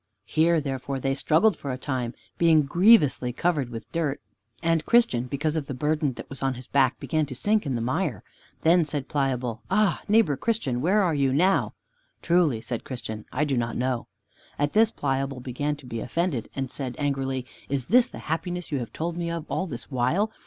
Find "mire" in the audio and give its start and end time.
7.81-8.23